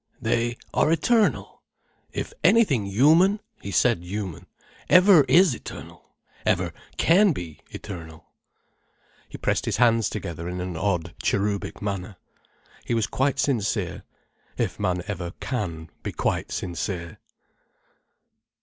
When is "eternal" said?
5.53-6.15, 7.69-8.25